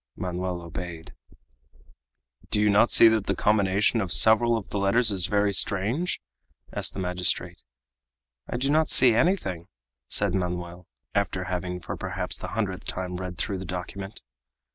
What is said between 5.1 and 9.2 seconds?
is very strange?" asked the magistrate. "I do not see